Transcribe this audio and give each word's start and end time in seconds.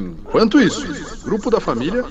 Enquanto 0.00 0.60
isso, 0.60 1.24
grupo 1.24 1.50
da 1.50 1.60
família. 1.60 2.04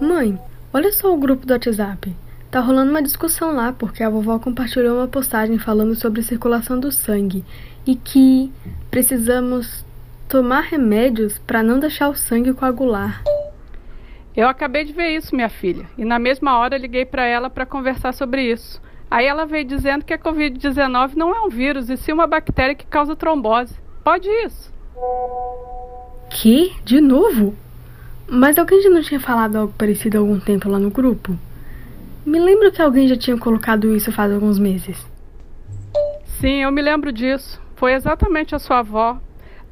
Mãe, 0.00 0.38
olha 0.72 0.92
só 0.92 1.14
o 1.14 1.18
grupo 1.18 1.46
do 1.46 1.52
WhatsApp. 1.52 2.14
Tá 2.50 2.60
rolando 2.60 2.90
uma 2.90 3.02
discussão 3.02 3.54
lá 3.54 3.72
porque 3.72 4.02
a 4.02 4.10
vovó 4.10 4.38
compartilhou 4.38 4.96
uma 4.98 5.08
postagem 5.08 5.58
falando 5.58 5.94
sobre 5.94 6.22
circulação 6.22 6.78
do 6.78 6.90
sangue 6.90 7.44
e 7.86 7.94
que 7.94 8.52
precisamos 8.90 9.84
tomar 10.28 10.62
remédios 10.62 11.38
para 11.38 11.62
não 11.62 11.78
deixar 11.78 12.08
o 12.08 12.16
sangue 12.16 12.52
coagular. 12.52 13.22
Eu 14.36 14.48
acabei 14.48 14.84
de 14.84 14.92
ver 14.92 15.10
isso, 15.10 15.34
minha 15.34 15.48
filha, 15.48 15.86
e 15.96 16.04
na 16.04 16.18
mesma 16.18 16.58
hora 16.58 16.78
liguei 16.78 17.04
para 17.04 17.24
ela 17.24 17.50
para 17.50 17.66
conversar 17.66 18.12
sobre 18.12 18.42
isso. 18.42 18.80
Aí 19.10 19.26
ela 19.26 19.44
veio 19.44 19.64
dizendo 19.64 20.04
que 20.04 20.14
a 20.14 20.18
Covid-19 20.18 21.14
não 21.16 21.34
é 21.34 21.40
um 21.40 21.48
vírus, 21.48 21.90
e 21.90 21.96
sim 21.96 22.12
uma 22.12 22.26
bactéria 22.26 22.74
que 22.74 22.86
causa 22.86 23.16
trombose. 23.16 23.74
Pode 24.04 24.28
isso. 24.28 24.72
Que? 26.30 26.72
De 26.84 27.00
novo? 27.00 27.56
Mas 28.28 28.56
alguém 28.56 28.80
já 28.80 28.88
não 28.88 29.02
tinha 29.02 29.18
falado 29.18 29.56
algo 29.56 29.74
parecido 29.76 30.16
há 30.16 30.20
algum 30.20 30.38
tempo 30.38 30.68
lá 30.68 30.78
no 30.78 30.90
grupo? 30.90 31.36
Me 32.24 32.38
lembro 32.38 32.70
que 32.70 32.80
alguém 32.80 33.08
já 33.08 33.16
tinha 33.16 33.36
colocado 33.36 33.96
isso 33.96 34.12
faz 34.12 34.32
alguns 34.32 34.58
meses. 34.58 35.04
Sim, 36.38 36.62
eu 36.62 36.70
me 36.70 36.80
lembro 36.80 37.10
disso. 37.10 37.60
Foi 37.74 37.92
exatamente 37.92 38.54
a 38.54 38.58
sua 38.60 38.78
avó. 38.78 39.18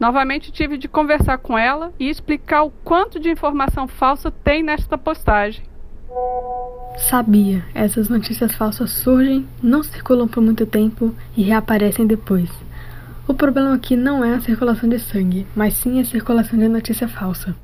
Novamente 0.00 0.50
tive 0.50 0.76
de 0.76 0.88
conversar 0.88 1.38
com 1.38 1.56
ela 1.56 1.92
e 1.98 2.08
explicar 2.08 2.64
o 2.64 2.70
quanto 2.70 3.20
de 3.20 3.30
informação 3.30 3.86
falsa 3.86 4.30
tem 4.30 4.62
nesta 4.62 4.98
postagem. 4.98 5.64
Sabia, 7.08 7.64
essas 7.74 8.08
notícias 8.08 8.54
falsas 8.54 8.90
surgem, 8.90 9.46
não 9.62 9.82
circulam 9.82 10.28
por 10.28 10.42
muito 10.42 10.66
tempo 10.66 11.14
e 11.36 11.42
reaparecem 11.42 12.06
depois. 12.06 12.50
O 13.26 13.34
problema 13.34 13.74
aqui 13.74 13.96
não 13.96 14.24
é 14.24 14.34
a 14.34 14.40
circulação 14.40 14.88
de 14.88 14.98
sangue, 14.98 15.46
mas 15.54 15.74
sim 15.74 16.00
a 16.00 16.04
circulação 16.04 16.58
de 16.58 16.68
notícia 16.68 17.08
falsa. 17.08 17.54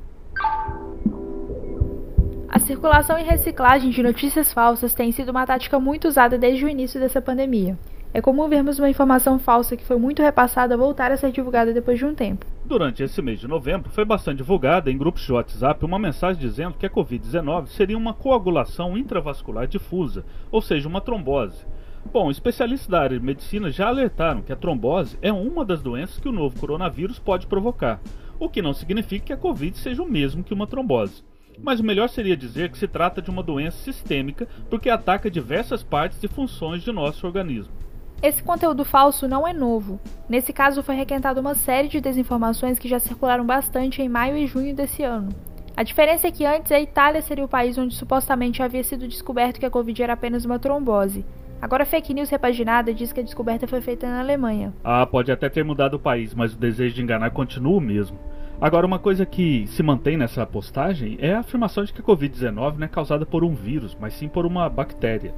A 2.47 2.59
circulação 2.59 3.19
e 3.19 3.23
reciclagem 3.23 3.89
de 3.89 4.01
notícias 4.01 4.53
falsas 4.53 4.93
tem 4.93 5.11
sido 5.11 5.29
uma 5.29 5.45
tática 5.45 5.79
muito 5.79 6.07
usada 6.07 6.37
desde 6.37 6.65
o 6.65 6.69
início 6.69 6.99
dessa 6.99 7.21
pandemia. 7.21 7.77
É 8.13 8.21
comum 8.21 8.47
vermos 8.47 8.79
uma 8.79 8.89
informação 8.89 9.37
falsa 9.37 9.75
que 9.75 9.83
foi 9.83 9.97
muito 9.97 10.21
repassada 10.21 10.77
voltar 10.77 11.11
a 11.11 11.17
ser 11.17 11.31
divulgada 11.31 11.73
depois 11.73 11.99
de 11.99 12.05
um 12.05 12.15
tempo. 12.15 12.45
Durante 12.67 13.03
esse 13.03 13.21
mês 13.21 13.39
de 13.39 13.47
novembro, 13.47 13.91
foi 13.91 14.03
bastante 14.03 14.37
divulgada 14.37 14.89
em 14.89 14.97
grupos 14.97 15.21
de 15.21 15.31
WhatsApp 15.31 15.85
uma 15.85 15.99
mensagem 15.99 16.41
dizendo 16.41 16.73
que 16.73 16.85
a 16.87 16.89
Covid-19 16.89 17.67
seria 17.67 17.95
uma 17.95 18.11
coagulação 18.11 18.97
intravascular 18.97 19.67
difusa, 19.67 20.25
ou 20.49 20.63
seja, 20.63 20.89
uma 20.89 20.99
trombose. 20.99 21.63
Bom, 22.11 22.31
especialistas 22.31 22.89
da 22.89 23.01
área 23.01 23.19
de 23.19 23.23
medicina 23.23 23.69
já 23.69 23.87
alertaram 23.87 24.41
que 24.41 24.51
a 24.51 24.55
trombose 24.55 25.15
é 25.21 25.31
uma 25.31 25.63
das 25.63 25.83
doenças 25.83 26.17
que 26.17 26.27
o 26.27 26.31
novo 26.31 26.59
coronavírus 26.59 27.19
pode 27.19 27.45
provocar, 27.45 28.01
o 28.39 28.49
que 28.49 28.63
não 28.63 28.73
significa 28.73 29.27
que 29.27 29.33
a 29.33 29.37
Covid 29.37 29.77
seja 29.77 30.01
o 30.01 30.09
mesmo 30.09 30.43
que 30.43 30.53
uma 30.53 30.65
trombose. 30.65 31.23
Mas 31.61 31.79
o 31.79 31.83
melhor 31.83 32.09
seria 32.09 32.35
dizer 32.35 32.71
que 32.71 32.79
se 32.79 32.87
trata 32.87 33.21
de 33.21 33.29
uma 33.29 33.43
doença 33.43 33.77
sistêmica 33.77 34.47
porque 34.71 34.89
ataca 34.89 35.29
diversas 35.29 35.83
partes 35.83 36.21
e 36.23 36.27
funções 36.27 36.81
de 36.81 36.91
nosso 36.91 37.27
organismo. 37.27 37.84
Esse 38.21 38.41
conteúdo 38.41 38.83
falso 38.83 39.27
não 39.27 39.47
é 39.47 39.53
novo. 39.53 39.99
Nesse 40.27 40.51
caso, 40.51 40.81
foi 40.81 40.95
requentada 40.95 41.41
uma 41.41 41.53
série 41.53 41.87
de 41.87 42.01
desinformações 42.01 42.79
que 42.79 42.87
já 42.87 42.99
circularam 42.99 43.45
bastante 43.45 44.01
em 44.01 44.09
maio 44.09 44.37
e 44.37 44.47
junho 44.47 44.75
desse 44.75 45.03
ano. 45.03 45.29
A 45.77 45.83
diferença 45.83 46.27
é 46.27 46.31
que 46.31 46.45
antes 46.45 46.71
a 46.71 46.79
Itália 46.79 47.21
seria 47.21 47.43
o 47.43 47.49
país 47.49 47.77
onde 47.77 47.93
supostamente 47.93 48.63
havia 48.63 48.83
sido 48.83 49.07
descoberto 49.07 49.59
que 49.59 49.65
a 49.65 49.69
Covid 49.69 50.01
era 50.01 50.13
apenas 50.13 50.45
uma 50.45 50.57
trombose. 50.57 51.25
Agora 51.61 51.83
a 51.83 51.85
fake 51.85 52.13
news 52.13 52.29
repaginada 52.29 52.93
diz 52.93 53.11
que 53.11 53.19
a 53.19 53.23
descoberta 53.23 53.67
foi 53.67 53.81
feita 53.81 54.07
na 54.07 54.19
Alemanha. 54.19 54.73
Ah, 54.83 55.05
pode 55.05 55.31
até 55.31 55.49
ter 55.49 55.63
mudado 55.63 55.95
o 55.95 55.99
país, 55.99 56.33
mas 56.33 56.53
o 56.53 56.57
desejo 56.57 56.95
de 56.95 57.01
enganar 57.01 57.31
continua 57.31 57.77
o 57.77 57.81
mesmo. 57.81 58.17
Agora, 58.59 58.87
uma 58.87 58.99
coisa 58.99 59.25
que 59.25 59.67
se 59.67 59.83
mantém 59.83 60.15
nessa 60.15 60.45
postagem 60.45 61.17
é 61.19 61.33
a 61.33 61.39
afirmação 61.39 61.83
de 61.83 61.91
que 61.91 61.99
a 61.99 62.03
Covid-19 62.03 62.77
não 62.77 62.85
é 62.85 62.87
causada 62.87 63.25
por 63.25 63.43
um 63.43 63.53
vírus, 63.53 63.97
mas 63.99 64.13
sim 64.13 64.29
por 64.29 64.45
uma 64.45 64.69
bactéria. 64.69 65.33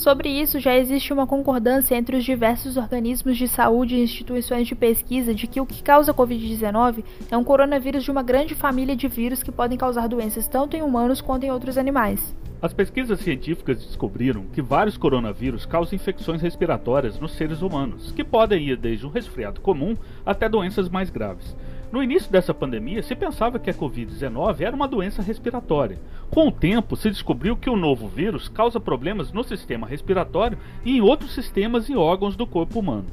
Sobre 0.00 0.30
isso, 0.30 0.58
já 0.58 0.74
existe 0.74 1.12
uma 1.12 1.26
concordância 1.26 1.94
entre 1.94 2.16
os 2.16 2.24
diversos 2.24 2.78
organismos 2.78 3.36
de 3.36 3.46
saúde 3.46 3.96
e 3.96 4.02
instituições 4.02 4.66
de 4.66 4.74
pesquisa 4.74 5.34
de 5.34 5.46
que 5.46 5.60
o 5.60 5.66
que 5.66 5.82
causa 5.82 6.10
a 6.10 6.14
Covid-19 6.14 7.04
é 7.30 7.36
um 7.36 7.44
coronavírus 7.44 8.02
de 8.02 8.10
uma 8.10 8.22
grande 8.22 8.54
família 8.54 8.96
de 8.96 9.06
vírus 9.06 9.42
que 9.42 9.52
podem 9.52 9.76
causar 9.76 10.08
doenças 10.08 10.48
tanto 10.48 10.74
em 10.74 10.80
humanos 10.80 11.20
quanto 11.20 11.44
em 11.44 11.50
outros 11.50 11.76
animais. 11.76 12.34
As 12.62 12.72
pesquisas 12.72 13.20
científicas 13.20 13.84
descobriram 13.84 14.46
que 14.46 14.62
vários 14.62 14.96
coronavírus 14.96 15.66
causam 15.66 15.96
infecções 15.96 16.40
respiratórias 16.40 17.20
nos 17.20 17.32
seres 17.32 17.60
humanos, 17.60 18.10
que 18.12 18.24
podem 18.24 18.68
ir 18.68 18.78
desde 18.78 19.06
um 19.06 19.10
resfriado 19.10 19.60
comum 19.60 19.94
até 20.24 20.48
doenças 20.48 20.88
mais 20.88 21.10
graves. 21.10 21.54
No 21.92 22.02
início 22.02 22.30
dessa 22.30 22.54
pandemia, 22.54 23.02
se 23.02 23.16
pensava 23.16 23.58
que 23.58 23.68
a 23.68 23.74
Covid-19 23.74 24.60
era 24.60 24.76
uma 24.76 24.86
doença 24.86 25.20
respiratória. 25.20 25.98
Com 26.30 26.46
o 26.46 26.52
tempo, 26.52 26.94
se 26.94 27.10
descobriu 27.10 27.56
que 27.56 27.68
o 27.68 27.76
novo 27.76 28.06
vírus 28.06 28.48
causa 28.48 28.78
problemas 28.78 29.32
no 29.32 29.42
sistema 29.42 29.88
respiratório 29.88 30.56
e 30.84 30.98
em 30.98 31.00
outros 31.00 31.34
sistemas 31.34 31.88
e 31.88 31.96
órgãos 31.96 32.36
do 32.36 32.46
corpo 32.46 32.78
humano. 32.78 33.06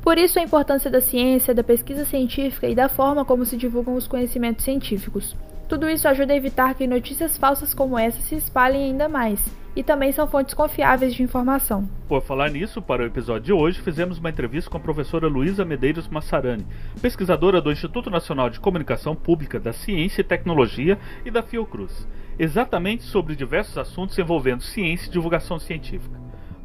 Por 0.00 0.16
isso, 0.16 0.38
a 0.38 0.42
importância 0.42 0.90
da 0.90 1.00
ciência, 1.00 1.54
da 1.54 1.62
pesquisa 1.62 2.06
científica 2.06 2.66
e 2.66 2.74
da 2.74 2.88
forma 2.88 3.24
como 3.24 3.44
se 3.44 3.56
divulgam 3.56 3.94
os 3.94 4.06
conhecimentos 4.06 4.64
científicos. 4.64 5.36
Tudo 5.68 5.90
isso 5.90 6.08
ajuda 6.08 6.32
a 6.32 6.36
evitar 6.36 6.74
que 6.74 6.86
notícias 6.86 7.36
falsas 7.36 7.74
como 7.74 7.98
essa 7.98 8.20
se 8.22 8.36
espalhem 8.36 8.84
ainda 8.84 9.08
mais 9.08 9.40
e 9.76 9.82
também 9.82 10.10
são 10.10 10.26
fontes 10.26 10.54
confiáveis 10.54 11.14
de 11.14 11.22
informação. 11.22 11.86
Por 12.08 12.22
falar 12.22 12.50
nisso, 12.50 12.80
para 12.80 13.02
o 13.02 13.06
episódio 13.06 13.42
de 13.42 13.52
hoje, 13.52 13.80
fizemos 13.82 14.18
uma 14.18 14.30
entrevista 14.30 14.70
com 14.70 14.78
a 14.78 14.80
professora 14.80 15.28
Luísa 15.28 15.66
Medeiros 15.66 16.08
Massarani, 16.08 16.66
pesquisadora 17.02 17.60
do 17.60 17.70
Instituto 17.70 18.08
Nacional 18.08 18.48
de 18.48 18.58
Comunicação 18.58 19.14
Pública 19.14 19.60
da 19.60 19.74
Ciência 19.74 20.22
e 20.22 20.24
Tecnologia 20.24 20.98
e 21.26 21.30
da 21.30 21.42
Fiocruz, 21.42 22.08
exatamente 22.38 23.02
sobre 23.02 23.36
diversos 23.36 23.76
assuntos 23.76 24.18
envolvendo 24.18 24.62
ciência 24.62 25.08
e 25.08 25.12
divulgação 25.12 25.58
científica. 25.58 26.18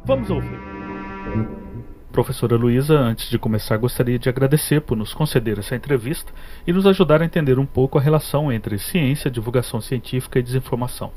Vamos 0.06 0.30
ouvir. 0.30 0.58
Professora 2.10 2.56
Luísa, 2.56 2.98
antes 2.98 3.30
de 3.30 3.38
começar, 3.38 3.76
gostaria 3.78 4.18
de 4.18 4.28
agradecer 4.28 4.80
por 4.80 4.96
nos 4.96 5.14
conceder 5.14 5.58
essa 5.58 5.74
entrevista 5.74 6.32
e 6.66 6.72
nos 6.72 6.86
ajudar 6.86 7.22
a 7.22 7.24
entender 7.24 7.58
um 7.58 7.64
pouco 7.64 7.98
a 7.98 8.00
relação 8.02 8.52
entre 8.52 8.78
ciência, 8.78 9.30
divulgação 9.30 9.80
científica 9.80 10.38
e 10.38 10.42
desinformação. 10.42 11.10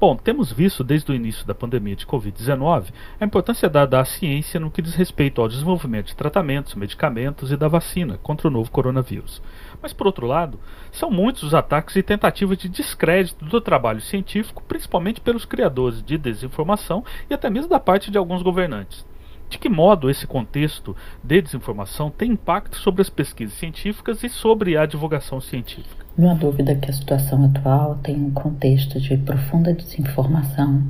Bom, 0.00 0.16
temos 0.16 0.50
visto 0.50 0.82
desde 0.82 1.12
o 1.12 1.14
início 1.14 1.46
da 1.46 1.54
pandemia 1.54 1.94
de 1.94 2.06
Covid-19 2.06 2.86
a 3.20 3.24
importância 3.26 3.68
dada 3.68 4.00
à 4.00 4.04
ciência 4.06 4.58
no 4.58 4.70
que 4.70 4.80
diz 4.80 4.94
respeito 4.94 5.42
ao 5.42 5.48
desenvolvimento 5.48 6.06
de 6.06 6.16
tratamentos, 6.16 6.74
medicamentos 6.74 7.52
e 7.52 7.56
da 7.56 7.68
vacina 7.68 8.16
contra 8.22 8.48
o 8.48 8.50
novo 8.50 8.70
coronavírus. 8.70 9.42
Mas, 9.82 9.92
por 9.92 10.06
outro 10.06 10.26
lado, 10.26 10.58
são 10.90 11.10
muitos 11.10 11.42
os 11.42 11.52
ataques 11.52 11.96
e 11.96 12.02
tentativas 12.02 12.56
de 12.56 12.70
descrédito 12.70 13.44
do 13.44 13.60
trabalho 13.60 14.00
científico, 14.00 14.62
principalmente 14.66 15.20
pelos 15.20 15.44
criadores 15.44 16.02
de 16.02 16.16
desinformação 16.16 17.04
e 17.28 17.34
até 17.34 17.50
mesmo 17.50 17.68
da 17.68 17.78
parte 17.78 18.10
de 18.10 18.16
alguns 18.16 18.40
governantes. 18.40 19.04
De 19.50 19.58
que 19.58 19.68
modo 19.68 20.08
esse 20.08 20.26
contexto 20.26 20.96
de 21.22 21.42
desinformação 21.42 22.08
tem 22.08 22.30
impacto 22.30 22.78
sobre 22.78 23.02
as 23.02 23.10
pesquisas 23.10 23.58
científicas 23.58 24.24
e 24.24 24.30
sobre 24.30 24.78
a 24.78 24.86
divulgação 24.86 25.42
científica? 25.42 25.99
Não 26.16 26.30
há 26.30 26.34
dúvida 26.34 26.74
que 26.74 26.90
a 26.90 26.92
situação 26.92 27.44
atual 27.44 27.96
tem 28.02 28.16
um 28.16 28.30
contexto 28.30 29.00
de 29.00 29.16
profunda 29.16 29.72
desinformação 29.72 30.82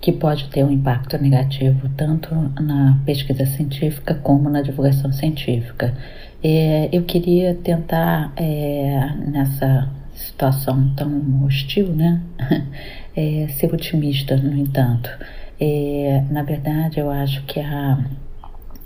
que 0.00 0.12
pode 0.12 0.48
ter 0.50 0.64
um 0.64 0.70
impacto 0.70 1.16
negativo 1.18 1.88
tanto 1.96 2.34
na 2.60 2.98
pesquisa 3.04 3.46
científica 3.46 4.14
como 4.14 4.50
na 4.50 4.62
divulgação 4.62 5.12
científica. 5.12 5.94
É, 6.42 6.88
eu 6.92 7.02
queria 7.04 7.54
tentar, 7.54 8.32
é, 8.36 9.10
nessa 9.26 9.88
situação 10.14 10.92
tão 10.94 11.44
hostil, 11.44 11.88
né, 11.88 12.20
é, 13.16 13.48
ser 13.48 13.72
otimista, 13.72 14.36
no 14.36 14.56
entanto. 14.56 15.10
É, 15.58 16.22
na 16.30 16.42
verdade, 16.42 17.00
eu 17.00 17.10
acho 17.10 17.42
que 17.44 17.58
a, 17.60 17.98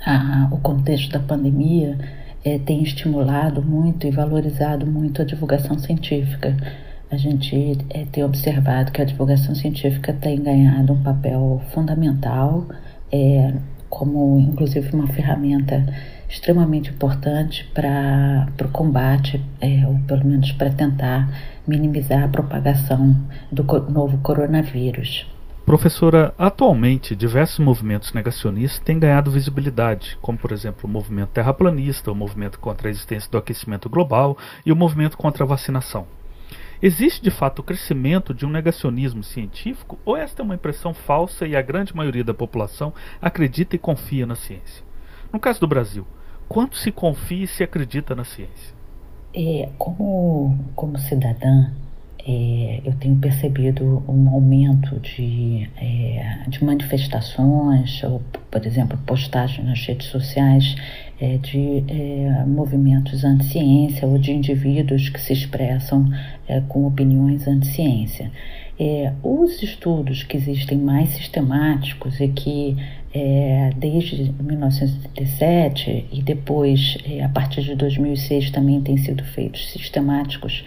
a, 0.07 0.49
o 0.53 0.59
contexto 0.59 1.11
da 1.11 1.21
pandemia 1.21 1.99
é, 2.45 2.59
tem 2.59 2.83
estimulado 2.83 3.63
muito 3.63 4.07
e 4.07 4.11
valorizado 4.11 4.87
muito 4.87 5.23
a 5.23 5.25
divulgação 5.25 5.79
científica. 5.79 6.57
A 7.11 7.17
gente 7.17 7.79
é, 7.91 8.05
tem 8.05 8.23
observado 8.23 8.93
que 8.93 9.03
a 9.03 9.05
divulgação 9.05 9.55
científica 9.55 10.13
tem 10.13 10.41
ganhado 10.41 10.93
um 10.93 11.03
papel 11.03 11.61
fundamental, 11.73 12.67
é, 13.13 13.53
como 13.89 14.39
inclusive 14.39 14.95
uma 14.95 15.09
ferramenta 15.09 15.85
extremamente 16.29 16.91
importante 16.91 17.69
para 17.75 18.47
o 18.65 18.69
combate, 18.69 19.45
é, 19.61 19.85
ou 19.87 19.99
pelo 20.07 20.25
menos 20.25 20.53
para 20.53 20.71
tentar 20.71 21.29
minimizar 21.67 22.23
a 22.23 22.29
propagação 22.29 23.17
do 23.51 23.65
novo 23.91 24.19
coronavírus. 24.19 25.27
Professora, 25.71 26.35
atualmente 26.37 27.15
diversos 27.15 27.61
movimentos 27.61 28.13
negacionistas 28.13 28.81
têm 28.81 28.99
ganhado 28.99 29.31
visibilidade, 29.31 30.19
como 30.21 30.37
por 30.37 30.51
exemplo 30.51 30.81
o 30.83 30.93
movimento 30.93 31.29
terraplanista, 31.29 32.11
o 32.11 32.15
movimento 32.15 32.59
contra 32.59 32.89
a 32.89 32.91
existência 32.91 33.31
do 33.31 33.39
aquecimento 33.39 33.89
global 33.89 34.37
e 34.67 34.73
o 34.73 34.77
movimento 34.77 35.17
contra 35.17 35.45
a 35.45 35.47
vacinação. 35.47 36.09
Existe 36.83 37.23
de 37.23 37.31
fato 37.31 37.61
o 37.61 37.63
crescimento 37.63 38.35
de 38.35 38.45
um 38.45 38.51
negacionismo 38.51 39.23
científico 39.23 39.97
ou 40.05 40.17
esta 40.17 40.43
é 40.43 40.45
uma 40.45 40.57
impressão 40.57 40.93
falsa 40.93 41.47
e 41.47 41.55
a 41.55 41.63
grande 41.63 41.95
maioria 41.95 42.25
da 42.25 42.35
população 42.35 42.93
acredita 43.23 43.77
e 43.77 43.79
confia 43.79 44.27
na 44.27 44.35
ciência? 44.35 44.85
No 45.33 45.39
caso 45.39 45.61
do 45.61 45.69
Brasil, 45.69 46.05
quanto 46.49 46.77
se 46.77 46.91
confia 46.91 47.45
e 47.45 47.47
se 47.47 47.63
acredita 47.63 48.13
na 48.17 48.25
ciência? 48.25 48.75
É, 49.33 49.71
como, 49.79 50.65
como 50.75 50.99
cidadã, 50.99 51.71
é, 52.27 52.81
eu 52.85 52.93
tenho 52.95 53.17
percebido 53.17 54.03
um 54.09 54.29
aumento 54.29 54.99
de, 55.01 55.69
é, 55.77 56.45
de 56.49 56.63
manifestações, 56.65 58.03
ou, 58.05 58.21
por 58.51 58.67
exemplo, 58.67 58.99
postagens 59.07 59.67
nas 59.67 59.85
redes 59.87 60.09
sociais 60.09 60.77
é, 61.21 61.37
de 61.39 61.85
é, 61.89 62.45
movimentos 62.47 63.25
anti-ciência 63.25 64.07
ou 64.07 64.19
de 64.19 64.33
indivíduos 64.33 65.09
que 65.09 65.21
se 65.21 65.33
expressam 65.33 66.11
é, 66.47 66.61
com 66.69 66.87
opiniões 66.87 67.47
anti-ciência. 67.47 68.31
É, 68.79 69.13
os 69.23 69.63
estudos 69.63 70.23
que 70.23 70.37
existem 70.37 70.79
mais 70.79 71.11
sistemáticos 71.11 72.19
e 72.19 72.29
que 72.29 72.77
é, 73.13 73.73
desde 73.77 74.33
1987 74.41 76.07
e 76.13 76.23
depois, 76.23 76.97
é, 77.05 77.23
a 77.23 77.29
partir 77.29 77.63
de 77.63 77.75
2006, 77.75 78.51
também 78.51 78.81
têm 78.81 78.97
sido 78.97 79.25
feitos 79.25 79.71
sistemáticos 79.73 80.65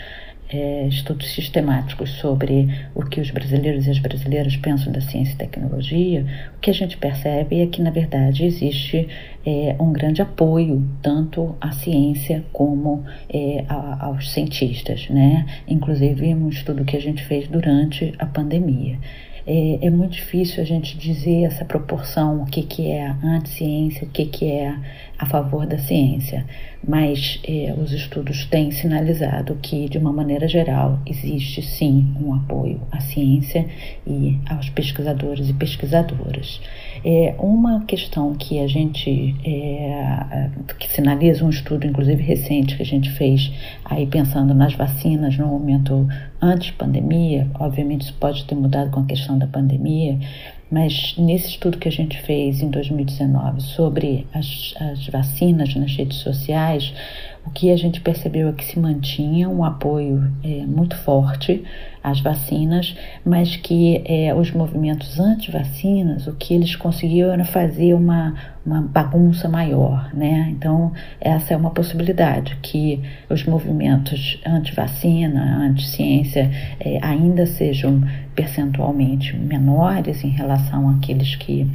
é, 0.54 0.88
estudos 0.88 1.34
sistemáticos 1.34 2.12
sobre 2.12 2.70
o 2.94 3.04
que 3.04 3.20
os 3.20 3.32
brasileiros 3.32 3.88
e 3.88 3.90
as 3.90 4.00
brasileiras 4.00 4.56
pensam 4.56 4.94
da 4.94 5.02
ciência 5.02 5.34
e 5.34 5.38
tecnologia, 5.38 6.26
o 6.56 6.60
que 6.60 6.70
a 6.70 6.74
gente 6.74 6.96
percebe 6.98 7.60
é 7.62 7.66
que, 7.66 7.82
na 7.82 7.90
verdade, 7.90 8.46
existe 8.46 9.08
é, 9.46 9.76
um 9.80 9.92
grande 9.92 10.22
apoio 10.22 10.88
tanto 11.02 11.56
à 11.60 11.72
ciência 11.72 12.44
como 12.54 13.04
é, 13.28 13.66
a, 13.68 14.06
aos 14.06 14.32
cientistas, 14.32 15.10
né? 15.10 15.46
Inclusive, 15.68 16.34
um 16.36 16.50
estudo 16.50 16.86
que 16.86 16.96
a 16.96 17.02
gente 17.02 17.24
fez 17.24 17.48
durante 17.48 18.14
a 18.20 18.26
pandemia. 18.26 19.00
É, 19.46 19.88
é, 19.88 19.90
muito 19.90 20.14
difícil 20.14 20.64
a 20.64 20.66
gente 20.66 20.98
dizer 20.98 21.44
essa 21.44 21.66
proporção, 21.66 22.44
o 22.44 22.46
que, 22.46 22.64
que 22.64 22.90
é 22.90 23.14
anti-ciência, 23.22 24.08
o 24.08 24.10
que, 24.10 24.26
que 24.26 24.50
é 24.50 24.74
a 25.24 25.26
favor 25.26 25.66
da 25.66 25.78
ciência, 25.78 26.46
mas 26.86 27.40
é, 27.48 27.74
os 27.78 27.94
estudos 27.94 28.46
têm 28.46 28.72
sinalizado 28.72 29.58
que, 29.62 29.88
de 29.88 29.98
uma 29.98 30.12
maneira 30.12 30.50
geral, 30.50 31.00
existe 31.06 31.62
sim 31.62 32.14
um 32.22 32.34
apoio 32.34 32.82
à 32.92 33.00
ciência 33.00 33.66
e 34.06 34.38
aos 34.50 34.70
pesquisadores 34.70 35.50
e 35.50 35.54
pesquisadoras. 35.54 36.60
É, 37.06 37.36
uma 37.40 37.86
questão 37.86 38.34
que 38.36 38.60
a 38.60 38.68
gente, 38.68 39.34
é, 39.46 40.50
que 40.78 40.90
sinaliza 40.90 41.46
um 41.46 41.50
estudo, 41.50 41.88
inclusive 41.88 42.22
recente, 42.22 42.76
que 42.76 42.84
a 42.84 42.86
gente 42.86 43.10
fez 43.12 43.50
aí 43.86 44.06
pensando 44.06 44.54
nas 44.54 44.74
vacinas 44.74 45.38
no 45.38 45.48
momento 45.48 46.06
antes 46.42 46.72
pandemia, 46.72 47.48
obviamente 47.58 48.02
isso 48.02 48.14
pode 48.20 48.44
ter 48.44 48.56
mudado 48.56 48.92
com 48.92 49.00
a 49.00 49.06
questão 49.06 49.38
da 49.38 49.48
pandemia, 49.48 50.20
mas 50.74 51.14
nesse 51.20 51.50
estudo 51.50 51.78
que 51.78 51.88
a 51.88 51.92
gente 51.92 52.20
fez 52.24 52.64
em 52.64 52.70
2019 52.72 53.62
sobre 53.62 54.26
as, 54.34 54.74
as 54.80 55.06
vacinas 55.06 55.76
nas 55.76 55.96
redes 55.96 56.18
sociais, 56.18 56.92
o 57.46 57.52
que 57.52 57.72
a 57.72 57.78
gente 57.78 58.00
percebeu 58.00 58.48
é 58.50 58.54
que 58.54 58.64
se 58.64 58.80
mantinha 58.80 59.50
um 59.50 59.64
apoio 59.66 60.32
é, 60.44 60.66
muito 60.66 60.96
forte 60.98 61.64
às 62.02 62.20
vacinas, 62.22 62.96
mas 63.26 63.56
que 63.56 64.02
é, 64.06 64.34
os 64.34 64.52
movimentos 64.52 65.20
anti-vacinas, 65.20 66.26
o 66.28 66.34
que 66.34 66.54
eles 66.54 66.76
conseguiam 66.76 67.32
era 67.32 67.44
fazer 67.44 67.94
uma, 67.94 68.34
uma 68.66 68.82
bagunça 68.82 69.50
maior, 69.50 70.10
né? 70.14 70.50
Então, 70.52 70.94
essa 71.20 71.54
é 71.54 71.58
uma 71.58 71.72
possibilidade, 71.72 72.58
que 72.62 73.02
os 73.30 73.46
movimentos 73.46 74.42
anti-vacina, 74.46 75.58
anti-ciência, 75.66 76.50
é, 76.80 77.00
ainda 77.02 77.46
sejam 77.46 78.02
percentualmente 78.36 79.36
menores 79.36 80.24
em 80.24 80.30
relação 80.30 80.90
àqueles 80.90 81.36
que 81.36 81.68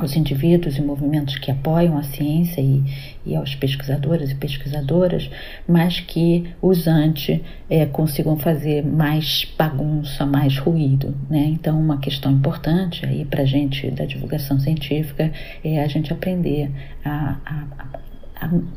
aos 0.00 0.16
indivíduos 0.16 0.76
e 0.76 0.82
movimentos 0.82 1.36
que 1.36 1.50
apoiam 1.50 1.96
a 1.96 2.02
ciência 2.02 2.60
e, 2.60 2.82
e 3.24 3.36
aos 3.36 3.54
pesquisadores 3.54 4.30
e 4.30 4.34
pesquisadoras, 4.34 5.30
mas 5.68 6.00
que 6.00 6.48
os 6.60 6.86
anti 6.86 7.42
é, 7.68 7.86
consigam 7.86 8.36
fazer 8.36 8.84
mais 8.84 9.46
bagunça, 9.58 10.24
mais 10.24 10.58
ruído. 10.58 11.14
Né? 11.28 11.44
Então, 11.52 11.78
uma 11.78 11.98
questão 11.98 12.32
importante 12.32 13.04
aí 13.04 13.24
para 13.24 13.42
a 13.42 13.46
gente 13.46 13.90
da 13.90 14.04
divulgação 14.04 14.58
científica 14.58 15.32
é 15.64 15.82
a 15.82 15.86
gente 15.86 16.12
aprender 16.12 16.70
a, 17.04 17.36
a, 17.44 17.64
a 17.78 18.09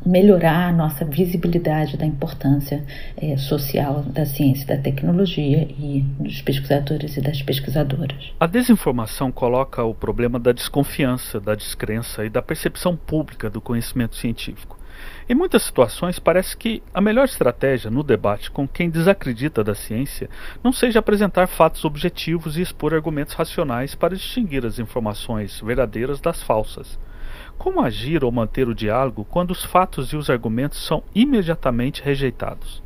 melhorar 0.04 0.68
a 0.68 0.72
nossa 0.72 1.04
visibilidade 1.04 1.96
da 1.96 2.04
importância 2.04 2.84
é, 3.16 3.36
social 3.36 4.02
da 4.02 4.26
ciência 4.26 4.66
da 4.66 4.76
tecnologia 4.76 5.68
e 5.78 6.04
dos 6.18 6.42
pesquisadores 6.42 7.16
e 7.16 7.20
das 7.20 7.42
pesquisadoras. 7.42 8.32
A 8.38 8.46
desinformação 8.46 9.32
coloca 9.32 9.82
o 9.82 9.94
problema 9.94 10.38
da 10.38 10.52
desconfiança, 10.52 11.40
da 11.40 11.54
descrença 11.54 12.24
e 12.24 12.30
da 12.30 12.42
percepção 12.42 12.96
pública 12.96 13.48
do 13.48 13.60
conhecimento 13.60 14.16
científico. 14.16 14.78
Em 15.28 15.34
muitas 15.34 15.62
situações, 15.62 16.18
parece 16.18 16.56
que 16.56 16.82
a 16.92 17.00
melhor 17.00 17.24
estratégia 17.24 17.90
no 17.90 18.02
debate 18.02 18.50
com 18.50 18.68
quem 18.68 18.90
desacredita 18.90 19.64
da 19.64 19.74
ciência 19.74 20.28
não 20.62 20.72
seja 20.72 20.98
apresentar 20.98 21.46
fatos 21.46 21.84
objetivos 21.84 22.56
e 22.56 22.62
expor 22.62 22.94
argumentos 22.94 23.34
racionais 23.34 23.94
para 23.94 24.16
distinguir 24.16 24.64
as 24.64 24.78
informações 24.78 25.60
verdadeiras 25.60 26.20
das 26.20 26.42
falsas. 26.42 26.98
Como 27.58 27.80
agir 27.80 28.24
ou 28.24 28.32
manter 28.32 28.68
o 28.68 28.74
diálogo 28.74 29.26
quando 29.30 29.50
os 29.50 29.64
fatos 29.64 30.12
e 30.12 30.16
os 30.16 30.28
argumentos 30.28 30.84
são 30.86 31.02
imediatamente 31.14 32.02
rejeitados? 32.02 32.82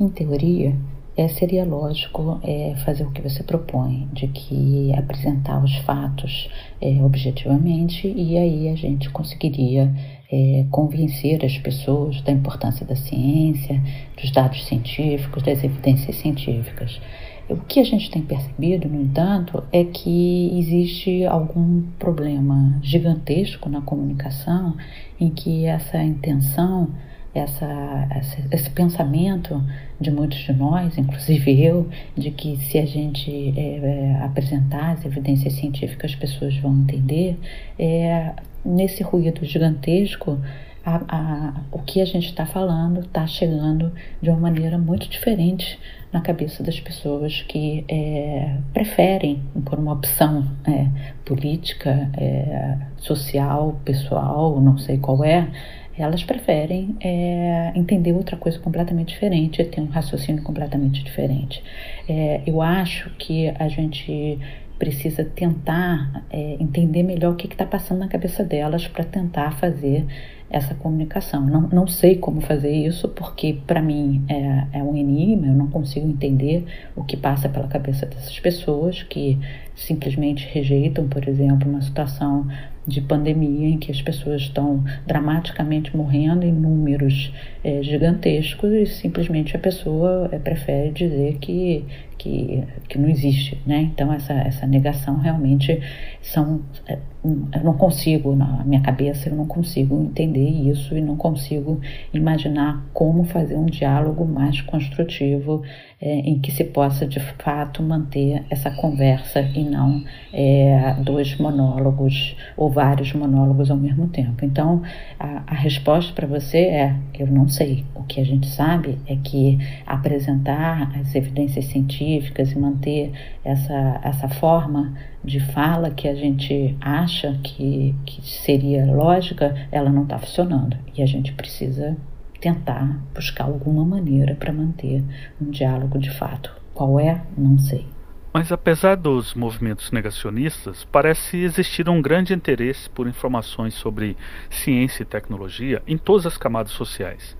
Em 0.00 0.08
teoria, 0.08 0.74
é, 1.16 1.28
seria 1.28 1.64
lógico 1.64 2.40
é, 2.42 2.74
fazer 2.84 3.04
o 3.04 3.10
que 3.12 3.22
você 3.22 3.42
propõe, 3.42 4.08
de 4.12 4.26
que 4.28 4.92
apresentar 4.96 5.62
os 5.62 5.76
fatos 5.78 6.50
é, 6.80 7.02
objetivamente 7.02 8.08
e 8.08 8.36
aí 8.36 8.68
a 8.68 8.74
gente 8.74 9.08
conseguiria 9.10 9.94
é, 10.32 10.66
convencer 10.70 11.44
as 11.44 11.56
pessoas 11.58 12.20
da 12.22 12.32
importância 12.32 12.84
da 12.84 12.96
ciência, 12.96 13.80
dos 14.20 14.32
dados 14.32 14.64
científicos, 14.66 15.42
das 15.44 15.62
evidências 15.62 16.16
científicas. 16.16 17.00
O 17.48 17.56
que 17.56 17.78
a 17.78 17.84
gente 17.84 18.10
tem 18.10 18.22
percebido, 18.22 18.88
no 18.88 19.02
entanto, 19.02 19.62
é 19.70 19.84
que 19.84 20.58
existe 20.58 21.26
algum 21.26 21.82
problema 21.98 22.78
gigantesco 22.82 23.68
na 23.68 23.82
comunicação 23.82 24.74
em 25.20 25.28
que 25.28 25.66
essa 25.66 26.02
intenção, 26.02 26.88
essa, 27.34 28.08
esse 28.50 28.70
pensamento 28.70 29.62
de 30.00 30.10
muitos 30.10 30.38
de 30.38 30.54
nós, 30.54 30.96
inclusive 30.96 31.62
eu, 31.62 31.86
de 32.16 32.30
que 32.30 32.56
se 32.56 32.78
a 32.78 32.86
gente 32.86 33.52
é, 33.56 33.76
é, 33.76 34.24
apresentar 34.24 34.92
as 34.92 35.04
evidências 35.04 35.52
científicas 35.52 36.12
as 36.12 36.16
pessoas 36.16 36.56
vão 36.56 36.74
entender, 36.78 37.38
é, 37.78 38.32
nesse 38.64 39.02
ruído 39.02 39.44
gigantesco 39.44 40.38
a, 40.84 41.00
a, 41.08 41.54
o 41.72 41.78
que 41.80 42.00
a 42.00 42.04
gente 42.04 42.26
está 42.26 42.44
falando 42.44 43.00
está 43.00 43.26
chegando 43.26 43.92
de 44.20 44.28
uma 44.28 44.38
maneira 44.38 44.76
muito 44.76 45.08
diferente 45.08 45.78
na 46.12 46.20
cabeça 46.20 46.62
das 46.62 46.78
pessoas 46.78 47.42
que 47.42 47.84
é, 47.88 48.56
preferem, 48.72 49.42
por 49.64 49.78
uma 49.78 49.92
opção 49.92 50.46
é, 50.66 50.86
política, 51.24 52.08
é, 52.16 52.76
social, 52.98 53.80
pessoal, 53.84 54.60
não 54.60 54.78
sei 54.78 54.98
qual 54.98 55.24
é, 55.24 55.48
elas 55.96 56.22
preferem 56.22 56.96
é, 57.00 57.72
entender 57.74 58.12
outra 58.12 58.36
coisa 58.36 58.58
completamente 58.58 59.08
diferente, 59.08 59.64
ter 59.64 59.80
um 59.80 59.86
raciocínio 59.86 60.42
completamente 60.42 61.02
diferente. 61.02 61.62
É, 62.08 62.42
eu 62.46 62.60
acho 62.60 63.10
que 63.18 63.48
a 63.48 63.68
gente 63.68 64.38
precisa 64.84 65.24
tentar 65.24 66.26
é, 66.28 66.58
entender 66.60 67.02
melhor 67.02 67.32
o 67.32 67.36
que 67.36 67.46
está 67.46 67.64
passando 67.64 68.00
na 68.00 68.08
cabeça 68.08 68.44
delas 68.44 68.86
para 68.86 69.02
tentar 69.02 69.52
fazer 69.52 70.04
essa 70.50 70.74
comunicação. 70.74 71.46
Não, 71.46 71.62
não 71.68 71.86
sei 71.86 72.16
como 72.16 72.42
fazer 72.42 72.70
isso, 72.70 73.08
porque 73.08 73.58
para 73.66 73.80
mim 73.80 74.22
é, 74.28 74.78
é 74.78 74.82
um 74.82 74.94
enigma, 74.94 75.46
eu 75.46 75.54
não 75.54 75.68
consigo 75.68 76.06
entender 76.06 76.66
o 76.94 77.02
que 77.02 77.16
passa 77.16 77.48
pela 77.48 77.66
cabeça 77.66 78.04
dessas 78.04 78.38
pessoas 78.38 79.02
que 79.02 79.38
simplesmente 79.74 80.46
rejeitam, 80.52 81.08
por 81.08 81.26
exemplo, 81.26 81.66
uma 81.66 81.80
situação 81.80 82.46
de 82.86 83.00
pandemia 83.00 83.68
em 83.68 83.78
que 83.78 83.90
as 83.90 84.02
pessoas 84.02 84.42
estão 84.42 84.84
dramaticamente 85.06 85.96
morrendo 85.96 86.44
em 86.44 86.52
números 86.52 87.32
é, 87.62 87.82
gigantescos 87.82 88.72
e 88.72 88.86
simplesmente 88.86 89.56
a 89.56 89.58
pessoa 89.58 90.28
é, 90.30 90.38
prefere 90.38 90.90
dizer 90.90 91.38
que, 91.38 91.84
que, 92.24 92.64
que 92.88 92.98
não 92.98 93.06
existe, 93.06 93.60
né? 93.66 93.90
Então 93.92 94.10
essa, 94.10 94.32
essa 94.32 94.66
negação 94.66 95.18
realmente 95.18 95.78
são 96.22 96.62
é, 96.88 96.96
eu 97.22 97.62
não 97.62 97.74
consigo 97.74 98.34
na 98.34 98.64
minha 98.64 98.80
cabeça 98.80 99.28
eu 99.28 99.36
não 99.36 99.46
consigo 99.46 100.02
entender 100.02 100.48
isso 100.48 100.96
e 100.96 101.00
não 101.00 101.16
consigo 101.16 101.80
imaginar 102.12 102.86
como 102.92 103.24
fazer 103.24 103.56
um 103.56 103.66
diálogo 103.66 104.26
mais 104.26 104.60
construtivo 104.62 105.62
é, 106.00 106.18
em 106.20 106.38
que 106.38 106.50
se 106.52 106.64
possa 106.64 107.06
de 107.06 107.20
fato 107.20 107.82
manter 107.82 108.44
essa 108.50 108.70
conversa 108.70 109.40
e 109.40 109.64
não 109.64 110.02
é, 110.32 110.96
dois 111.02 111.36
monólogos 111.38 112.36
ou 112.56 112.70
vários 112.70 113.12
monólogos 113.14 113.70
ao 113.70 113.76
mesmo 113.76 114.08
tempo. 114.08 114.44
Então, 114.44 114.82
a, 115.18 115.42
a 115.46 115.54
resposta 115.54 116.12
para 116.12 116.26
você 116.26 116.58
é: 116.58 116.96
eu 117.18 117.26
não 117.26 117.48
sei. 117.48 117.84
O 117.94 118.02
que 118.02 118.20
a 118.20 118.24
gente 118.24 118.46
sabe 118.48 118.98
é 119.06 119.16
que 119.16 119.58
apresentar 119.86 120.92
as 121.00 121.14
evidências 121.14 121.64
científicas 121.66 122.13
científicas 122.14 122.52
e 122.52 122.58
manter 122.58 123.12
essa, 123.44 124.00
essa 124.02 124.28
forma 124.28 124.94
de 125.22 125.40
fala 125.40 125.90
que 125.90 126.08
a 126.08 126.14
gente 126.14 126.76
acha 126.80 127.38
que, 127.42 127.94
que 128.04 128.22
seria 128.22 128.86
lógica, 128.86 129.54
ela 129.70 129.90
não 129.90 130.04
está 130.04 130.18
funcionando. 130.18 130.76
E 130.96 131.02
a 131.02 131.06
gente 131.06 131.32
precisa 131.32 131.96
tentar 132.40 133.00
buscar 133.14 133.44
alguma 133.44 133.84
maneira 133.84 134.34
para 134.34 134.52
manter 134.52 135.02
um 135.40 135.50
diálogo 135.50 135.98
de 135.98 136.10
fato. 136.10 136.54
Qual 136.72 137.00
é? 137.00 137.22
Não 137.36 137.58
sei. 137.58 137.86
Mas 138.32 138.50
apesar 138.50 138.96
dos 138.96 139.32
movimentos 139.32 139.92
negacionistas, 139.92 140.84
parece 140.90 141.38
existir 141.38 141.88
um 141.88 142.02
grande 142.02 142.34
interesse 142.34 142.90
por 142.90 143.06
informações 143.06 143.74
sobre 143.74 144.16
ciência 144.50 145.04
e 145.04 145.06
tecnologia 145.06 145.80
em 145.86 145.96
todas 145.96 146.26
as 146.26 146.36
camadas 146.36 146.72
sociais. 146.72 147.36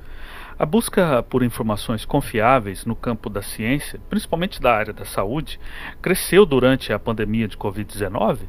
A 0.56 0.64
busca 0.64 1.20
por 1.24 1.42
informações 1.42 2.04
confiáveis 2.04 2.84
no 2.84 2.94
campo 2.94 3.28
da 3.28 3.42
ciência, 3.42 4.00
principalmente 4.08 4.60
da 4.60 4.72
área 4.72 4.92
da 4.92 5.04
saúde, 5.04 5.58
cresceu 6.00 6.46
durante 6.46 6.92
a 6.92 6.98
pandemia 6.98 7.48
de 7.48 7.56
Covid-19 7.56 8.42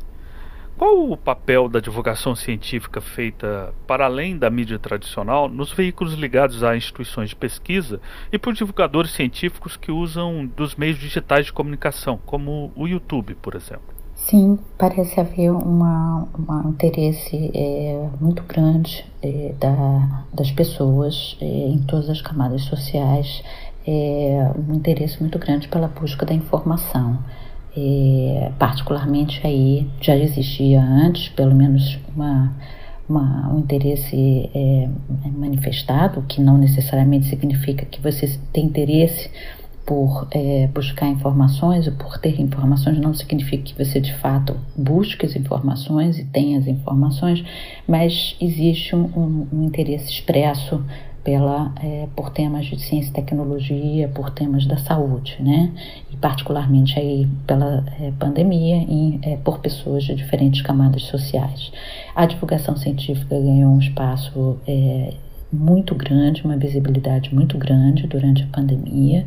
qual 0.77 1.09
o 1.09 1.15
papel 1.15 1.69
da 1.69 1.79
divulgação 1.79 2.35
científica 2.35 2.99
feita 2.99 3.73
para 3.87 4.05
além 4.05 4.37
da 4.37 4.49
mídia 4.49 4.77
tradicional 4.77 5.47
nos 5.47 5.71
veículos 5.71 6.13
ligados 6.13 6.63
a 6.63 6.75
instituições 6.75 7.29
de 7.29 7.35
pesquisa 7.35 8.01
e 8.31 8.37
por 8.37 8.53
divulgadores 8.53 9.11
científicos 9.11 9.77
que 9.77 9.91
usam 9.91 10.45
dos 10.45 10.75
meios 10.75 10.99
digitais 10.99 11.45
de 11.45 11.53
comunicação, 11.53 12.19
como 12.25 12.73
o 12.75 12.87
YouTube, 12.87 13.35
por 13.35 13.55
exemplo? 13.55 13.94
Sim, 14.15 14.57
parece 14.77 15.19
haver 15.19 15.51
uma, 15.51 16.27
um 16.39 16.69
interesse 16.69 17.51
é, 17.53 18.09
muito 18.19 18.43
grande 18.43 19.05
é, 19.21 19.53
da, 19.59 20.25
das 20.33 20.49
pessoas 20.51 21.37
é, 21.41 21.45
em 21.45 21.79
todas 21.79 22.09
as 22.09 22.21
camadas 22.21 22.63
sociais, 22.63 23.43
um 24.67 24.73
interesse 24.73 25.21
muito 25.21 25.37
grande 25.37 25.67
pela 25.67 25.87
busca 25.87 26.25
da 26.25 26.33
informação. 26.33 27.19
Particularmente 28.57 29.45
aí 29.45 29.87
já 30.01 30.15
existia 30.15 30.81
antes, 30.81 31.29
pelo 31.29 31.53
menos 31.53 31.99
uma, 32.15 32.51
uma, 33.07 33.53
um 33.53 33.59
interesse 33.59 34.49
manifestado, 35.37 36.23
que 36.27 36.41
não 36.41 36.57
necessariamente 36.57 37.27
significa 37.27 37.85
que 37.85 38.01
você 38.01 38.39
tem 38.51 38.65
interesse 38.65 39.29
por 39.85 40.27
é, 40.31 40.67
buscar 40.73 41.07
informações 41.07 41.85
ou 41.85 41.93
por 41.93 42.17
ter 42.17 42.41
informações 42.41 42.99
não 42.99 43.13
significa 43.13 43.63
que 43.63 43.77
você 43.77 43.99
de 43.99 44.13
fato 44.15 44.57
busque 44.75 45.25
as 45.25 45.35
informações 45.35 46.17
e 46.17 46.25
tenha 46.25 46.57
as 46.57 46.67
informações, 46.67 47.43
mas 47.87 48.35
existe 48.41 48.95
um, 48.95 49.47
um, 49.53 49.63
interesse 49.63 50.11
expresso 50.11 50.83
pela, 51.23 51.71
é, 51.83 52.07
por 52.15 52.31
temas 52.31 52.65
de 52.65 52.79
ciência 52.79 53.09
e 53.09 53.13
tecnologia, 53.13 54.07
por 54.07 54.29
temas 54.31 54.65
da 54.65 54.77
saúde, 54.77 55.37
né? 55.39 55.71
E 56.11 56.17
particularmente 56.17 56.99
aí 56.99 57.27
pela 57.47 57.83
é, 57.99 58.11
pandemia 58.19 58.77
e 58.87 59.19
é, 59.23 59.37
por 59.37 59.59
pessoas 59.59 60.03
de 60.03 60.15
diferentes 60.15 60.61
camadas 60.61 61.03
sociais. 61.03 61.71
A 62.15 62.25
divulgação 62.25 62.75
científica 62.75 63.39
ganhou 63.39 63.71
um 63.71 63.79
espaço 63.79 64.57
é, 64.67 65.13
muito 65.51 65.95
grande, 65.95 66.43
uma 66.43 66.57
visibilidade 66.57 67.33
muito 67.33 67.57
grande 67.57 68.05
durante 68.07 68.43
a 68.43 68.47
pandemia. 68.47 69.25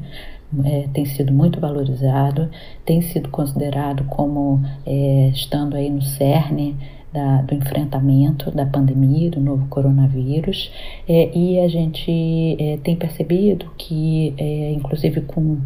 É, 0.64 0.88
tem 0.94 1.04
sido 1.04 1.30
muito 1.30 1.60
valorizado, 1.60 2.48
tem 2.84 3.02
sido 3.02 3.28
considerado 3.28 4.04
como 4.04 4.62
é, 4.86 5.30
estando 5.34 5.76
aí 5.76 5.90
no 5.90 6.00
cerne 6.00 6.74
da, 7.12 7.42
do 7.42 7.54
enfrentamento 7.54 8.50
da 8.50 8.64
pandemia, 8.64 9.30
do 9.30 9.40
novo 9.40 9.66
coronavírus, 9.68 10.70
é, 11.06 11.36
e 11.36 11.60
a 11.60 11.68
gente 11.68 12.56
é, 12.58 12.78
tem 12.78 12.96
percebido 12.96 13.70
que, 13.76 14.34
é, 14.38 14.72
inclusive 14.72 15.20
com 15.22 15.58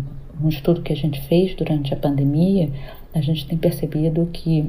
um 0.42 0.48
estudo 0.48 0.82
que 0.82 0.92
a 0.92 0.96
gente 0.96 1.20
fez 1.22 1.54
durante 1.54 1.94
a 1.94 1.96
pandemia, 1.96 2.70
a 3.14 3.20
gente 3.20 3.46
tem 3.46 3.58
percebido 3.58 4.28
que 4.32 4.68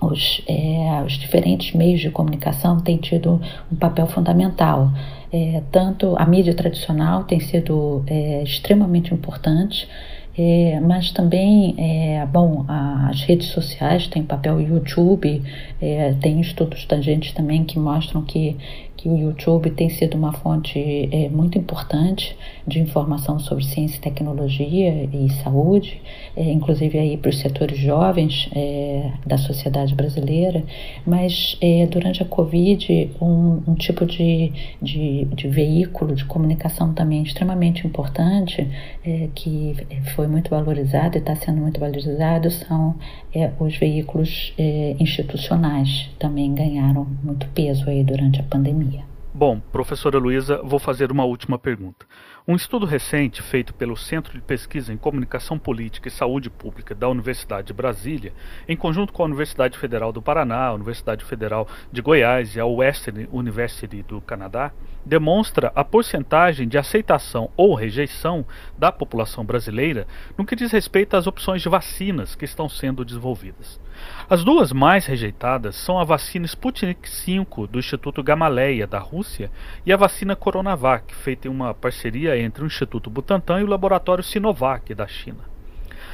os, 0.00 0.42
é, 0.48 1.02
os 1.04 1.14
diferentes 1.14 1.74
meios 1.74 2.00
de 2.00 2.10
comunicação 2.10 2.80
têm 2.80 2.96
tido 2.96 3.40
um 3.70 3.76
papel 3.76 4.06
fundamental. 4.06 4.90
É, 5.32 5.62
tanto 5.70 6.16
a 6.18 6.26
mídia 6.26 6.54
tradicional 6.54 7.24
tem 7.24 7.38
sido 7.38 8.02
é, 8.06 8.42
extremamente 8.42 9.14
importante, 9.14 9.88
é, 10.36 10.80
mas 10.80 11.10
também, 11.10 11.74
é, 11.76 12.24
bom, 12.26 12.64
as 12.66 13.22
redes 13.22 13.48
sociais 13.48 14.06
têm 14.06 14.22
papel, 14.22 14.60
YouTube, 14.60 15.42
é, 15.82 16.14
tem 16.14 16.40
estudos 16.40 16.84
tangentes 16.84 17.32
também 17.32 17.64
que 17.64 17.78
mostram 17.78 18.22
que 18.22 18.56
que 19.00 19.08
o 19.08 19.16
YouTube 19.16 19.70
tem 19.70 19.88
sido 19.88 20.14
uma 20.14 20.30
fonte 20.30 21.08
é, 21.10 21.30
muito 21.30 21.56
importante 21.56 22.36
de 22.66 22.78
informação 22.80 23.38
sobre 23.38 23.64
ciência 23.64 23.96
e 23.96 24.00
tecnologia 24.00 25.08
e 25.10 25.30
saúde, 25.42 26.02
é, 26.36 26.42
inclusive 26.52 26.98
aí 26.98 27.16
para 27.16 27.30
os 27.30 27.38
setores 27.38 27.78
jovens 27.78 28.50
é, 28.54 29.10
da 29.26 29.38
sociedade 29.38 29.94
brasileira, 29.94 30.62
mas 31.06 31.56
é, 31.62 31.86
durante 31.86 32.22
a 32.22 32.26
Covid 32.26 33.10
um, 33.22 33.62
um 33.66 33.74
tipo 33.74 34.04
de, 34.04 34.52
de, 34.82 35.24
de, 35.34 35.48
veículo 35.48 36.14
de 36.14 36.26
comunicação 36.26 36.92
também 36.92 37.22
extremamente 37.22 37.86
importante 37.86 38.68
é, 39.02 39.30
que 39.34 39.76
foi 40.14 40.26
muito 40.26 40.50
valorizado 40.50 41.16
e 41.16 41.20
está 41.20 41.34
sendo 41.34 41.62
muito 41.62 41.80
valorizado 41.80 42.50
são 42.50 42.96
é, 43.34 43.50
os 43.58 43.76
veículos 43.78 44.52
institucionais 44.98 46.10
também 46.18 46.52
ganharam 46.54 47.06
muito 47.22 47.46
peso 47.48 47.88
aí 47.88 48.04
durante 48.04 48.40
a 48.40 48.42
pandemia. 48.42 48.89
Bom, 49.32 49.60
professora 49.60 50.18
Luísa, 50.18 50.60
vou 50.64 50.80
fazer 50.80 51.12
uma 51.12 51.24
última 51.24 51.56
pergunta. 51.56 52.04
Um 52.48 52.56
estudo 52.56 52.84
recente 52.84 53.40
feito 53.40 53.72
pelo 53.72 53.96
Centro 53.96 54.32
de 54.32 54.40
Pesquisa 54.40 54.92
em 54.92 54.96
Comunicação 54.96 55.56
Política 55.56 56.08
e 56.08 56.10
Saúde 56.10 56.50
Pública 56.50 56.96
da 56.96 57.08
Universidade 57.08 57.68
de 57.68 57.72
Brasília, 57.72 58.32
em 58.66 58.76
conjunto 58.76 59.12
com 59.12 59.22
a 59.22 59.26
Universidade 59.26 59.78
Federal 59.78 60.10
do 60.10 60.20
Paraná, 60.20 60.66
a 60.66 60.74
Universidade 60.74 61.24
Federal 61.24 61.68
de 61.92 62.02
Goiás 62.02 62.56
e 62.56 62.60
a 62.60 62.66
Western 62.66 63.28
University 63.32 64.02
do 64.02 64.20
Canadá, 64.20 64.72
demonstra 65.06 65.70
a 65.76 65.84
porcentagem 65.84 66.66
de 66.66 66.76
aceitação 66.76 67.52
ou 67.56 67.76
rejeição 67.76 68.44
da 68.76 68.90
população 68.90 69.44
brasileira 69.44 70.08
no 70.36 70.44
que 70.44 70.56
diz 70.56 70.72
respeito 70.72 71.16
às 71.16 71.28
opções 71.28 71.62
de 71.62 71.68
vacinas 71.68 72.34
que 72.34 72.44
estão 72.44 72.68
sendo 72.68 73.04
desenvolvidas. 73.04 73.80
As 74.28 74.44
duas 74.44 74.72
mais 74.72 75.06
rejeitadas 75.06 75.74
são 75.76 75.98
a 75.98 76.04
vacina 76.04 76.46
Sputnik 76.46 77.08
V 77.08 77.66
do 77.68 77.78
Instituto 77.78 78.22
Gamaleya 78.22 78.86
da 78.86 78.98
Rússia 78.98 79.50
e 79.84 79.92
a 79.92 79.96
vacina 79.96 80.36
Coronavac, 80.36 81.14
feita 81.14 81.48
em 81.48 81.50
uma 81.50 81.74
parceria 81.74 82.38
entre 82.38 82.62
o 82.62 82.66
Instituto 82.66 83.10
Butantan 83.10 83.60
e 83.60 83.64
o 83.64 83.68
laboratório 83.68 84.22
Sinovac 84.22 84.94
da 84.94 85.06
China. 85.06 85.50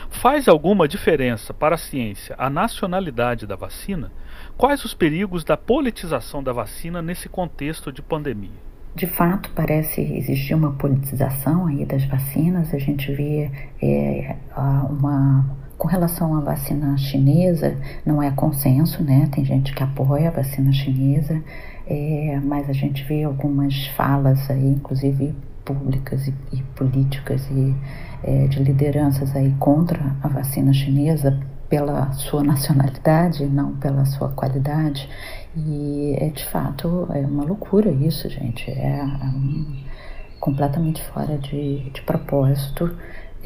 Faz 0.09 0.49
alguma 0.49 0.89
diferença 0.89 1.53
para 1.53 1.75
a 1.75 1.79
ciência 1.79 2.35
a 2.39 2.49
nacionalidade 2.49 3.47
da 3.47 3.57
vacina? 3.57 4.11
Quais 4.57 4.85
os 4.85 4.95
perigos 4.95 5.45
da 5.45 5.57
politização 5.57 6.43
da 6.43 6.53
vacina 6.53 7.03
nesse 7.03 7.29
contexto 7.29 7.93
de 7.93 8.03
pandemia? 8.03 8.67
De 8.95 9.07
fato, 9.07 9.51
parece 9.55 10.01
existir 10.01 10.55
uma 10.55 10.73
politização 10.73 11.67
aí 11.67 11.85
das 11.85 12.03
vacinas. 12.05 12.73
A 12.73 12.79
gente 12.79 13.13
vê 13.13 13.51
é, 13.83 14.37
uma 14.89 15.45
com 15.79 15.89
relação 15.89 16.37
à 16.37 16.41
vacina 16.41 16.97
chinesa, 16.97 17.77
não 18.05 18.23
é 18.23 18.31
consenso, 18.31 19.03
né? 19.03 19.29
Tem 19.31 19.45
gente 19.45 19.75
que 19.75 19.83
apoia 19.83 20.29
a 20.29 20.33
vacina 20.33 20.73
chinesa, 20.73 21.43
é, 21.87 22.41
mas 22.43 22.69
a 22.69 22.73
gente 22.73 23.05
vê 23.05 23.25
algumas 23.25 23.87
falas 23.89 24.51
aí, 24.51 24.69
inclusive 24.69 25.35
públicas 25.65 26.29
e, 26.29 26.35
e 26.53 26.63
políticas 26.75 27.47
e 27.51 27.75
é, 28.23 28.47
de 28.47 28.63
lideranças 28.63 29.35
aí 29.35 29.55
contra 29.59 30.17
a 30.23 30.29
vacina 30.29 30.73
chinesa 30.73 31.39
pela 31.69 32.13
sua 32.13 32.43
nacionalidade, 32.45 33.45
não 33.47 33.77
pela 33.77 34.05
sua 34.05 34.29
qualidade. 34.31 35.09
E 35.57 36.17
é 36.19 36.29
de 36.29 36.45
fato 36.47 37.09
é 37.13 37.21
uma 37.21 37.45
loucura 37.45 37.91
isso, 37.91 38.29
gente. 38.31 38.71
É, 38.71 39.01
é 39.01 39.05
um, 39.05 39.85
completamente 40.41 41.03
fora 41.03 41.37
de, 41.39 41.91
de 41.91 42.03
propósito. 42.03 42.97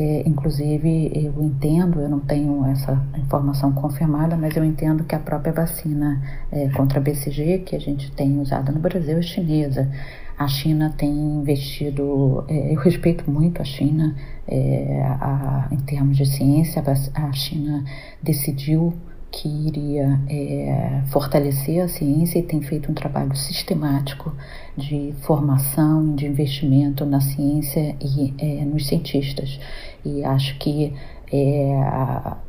É, 0.03 0.23
inclusive, 0.27 1.13
eu 1.15 1.43
entendo, 1.43 2.01
eu 2.01 2.09
não 2.09 2.21
tenho 2.21 2.65
essa 2.65 2.99
informação 3.19 3.71
confirmada, 3.71 4.35
mas 4.35 4.57
eu 4.57 4.65
entendo 4.65 5.05
que 5.05 5.15
a 5.15 5.19
própria 5.19 5.53
vacina 5.53 6.23
é, 6.51 6.71
contra 6.71 6.99
BCG 6.99 7.59
que 7.59 7.77
a 7.77 7.79
gente 7.79 8.11
tem 8.13 8.41
usado 8.41 8.73
no 8.73 8.81
Brasil 8.81 9.19
é 9.19 9.21
chinesa. 9.21 9.91
A 10.39 10.49
China 10.49 10.95
tem 10.97 11.11
investido, 11.11 12.47
é, 12.49 12.73
eu 12.73 12.81
respeito 12.81 13.31
muito 13.31 13.61
a 13.61 13.65
China 13.67 14.17
é, 14.49 15.03
a, 15.21 15.69
em 15.71 15.81
termos 15.81 16.17
de 16.17 16.25
ciência, 16.25 16.83
a 17.15 17.33
China 17.33 17.85
decidiu 18.23 18.95
que 19.31 19.49
iria 19.49 20.21
é, 20.29 21.03
fortalecer 21.11 21.83
a 21.83 21.89
ciência 21.89 22.39
e 22.39 22.43
tem 22.43 22.61
feito 22.61 22.91
um 22.91 22.95
trabalho 22.95 23.35
sistemático 23.37 24.35
de 24.77 25.15
formação 25.23 26.13
e 26.13 26.15
de 26.15 26.27
investimento 26.27 27.05
na 27.05 27.21
ciência 27.21 27.97
e 28.01 28.35
é, 28.39 28.65
nos 28.65 28.87
cientistas. 28.87 29.61
E 30.05 30.25
acho 30.25 30.59
que 30.59 30.93
é, 31.33 31.81